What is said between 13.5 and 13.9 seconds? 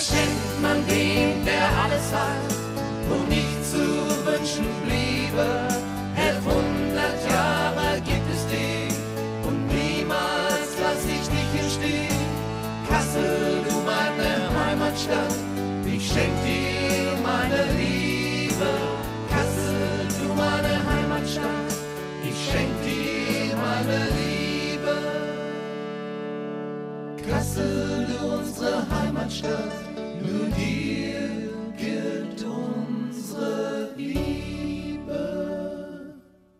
du